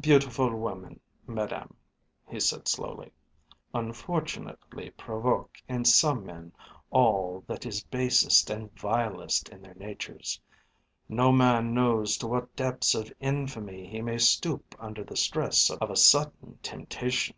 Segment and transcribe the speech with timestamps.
[0.00, 1.76] "Beautiful women, Madame,"
[2.26, 3.12] he said slowly,
[3.74, 6.50] "unfortunately provoke in some men
[6.88, 10.40] all that is basest and vilest in their natures.
[11.10, 15.90] No man knows to what depths of infamy he may stoop under the stress of
[15.90, 17.36] a sudden temptation."